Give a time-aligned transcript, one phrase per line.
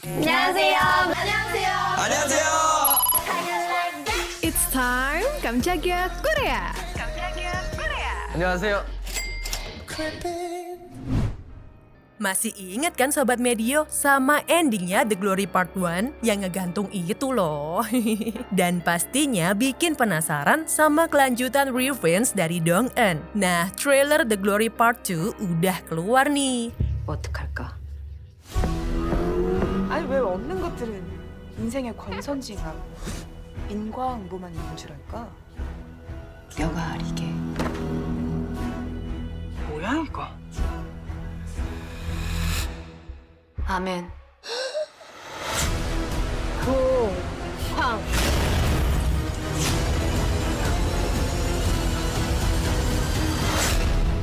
[0.00, 0.80] 안녕하세요.
[1.12, 1.72] 안녕하세요.
[2.00, 2.48] 안녕하세요.
[4.40, 6.72] It's time 깜짝이야 Korea.
[8.32, 8.80] 안녕하세요.
[12.16, 17.84] Masih ingat kan Sobat Medio sama endingnya The Glory Part 1 yang ngegantung itu loh.
[18.56, 23.20] Dan pastinya bikin penasaran sama kelanjutan Revenge dari Dong Eun.
[23.36, 26.72] Nah, trailer The Glory Part 2 udah keluar nih.
[27.04, 27.76] 어떡할까?
[30.00, 31.04] 아니 왜 없는 것들은
[31.58, 32.74] 인생의 권선징악
[33.68, 35.28] 인과응보만 있는 줄 알까?
[36.56, 37.26] 뼈가 아리게
[39.68, 40.26] 뭐야 이거?
[43.66, 44.10] 아멘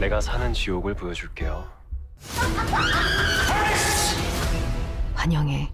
[0.00, 1.70] 내가 사는 지옥을 보여줄게요.
[5.19, 5.71] 환영해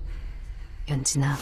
[0.90, 1.38] 연진아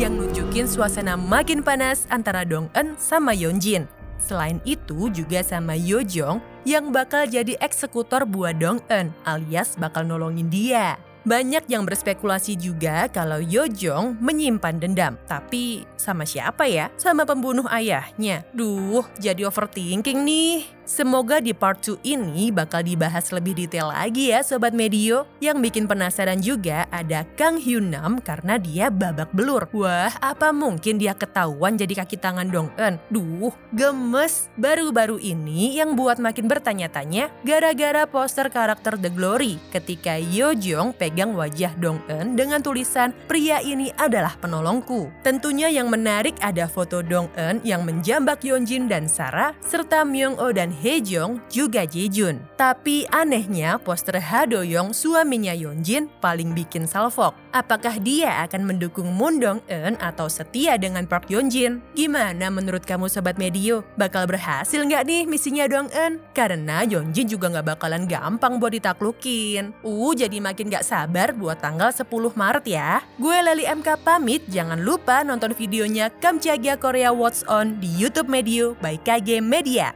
[0.00, 3.84] Yang nunjukin suasana makin panas antara Dong Eun sama Yeonjin.
[4.16, 10.08] Selain itu juga sama Yo Jong yang bakal jadi eksekutor buat Dong Eun alias bakal
[10.08, 10.96] nolongin dia.
[11.27, 15.19] Banyak yang berspekulasi juga kalau Yo Jong menyimpan dendam.
[15.27, 16.87] Tapi sama siapa ya?
[16.95, 18.47] Sama pembunuh ayahnya.
[18.55, 20.77] Duh, jadi overthinking nih.
[20.87, 25.27] Semoga di part 2 ini bakal dibahas lebih detail lagi ya Sobat Medio.
[25.43, 29.67] Yang bikin penasaran juga ada Kang Hyun Nam karena dia babak belur.
[29.75, 32.95] Wah, apa mungkin dia ketahuan jadi kaki tangan Dong Eun?
[33.11, 34.47] Duh, gemes.
[34.55, 41.33] Baru-baru ini yang buat makin bertanya-tanya gara-gara poster karakter The Glory ketika Yo Jong pegang
[41.33, 45.09] wajah Dong Eun dengan tulisan pria ini adalah penolongku.
[45.25, 50.53] Tentunya yang menarik ada foto Dong Eun yang menjambak Yeonjin dan Sarah serta Myung Oh
[50.53, 52.37] dan Hye Jong juga Jejun.
[52.53, 57.33] Tapi anehnya poster Ha Do Young suaminya Yeonjin paling bikin salfok.
[57.49, 61.81] Apakah dia akan mendukung Moon Dong Eun atau setia dengan Park Yeonjin?
[61.97, 63.81] Gimana menurut kamu Sobat Medio?
[63.97, 66.21] Bakal berhasil nggak nih misinya Dong Eun?
[66.37, 69.73] Karena Yeonjin juga nggak bakalan gampang buat ditaklukin.
[69.81, 73.01] Uh, jadi makin nggak sabar buat tanggal 10 Maret ya.
[73.15, 78.75] Gue Leli MK pamit, jangan lupa nonton videonya Kamchaga Korea What's On di YouTube Medio
[78.83, 79.95] by KG Media.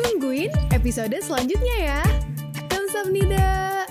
[0.00, 2.00] Tungguin episode selanjutnya ya.
[2.72, 3.83] Kamsahamnida.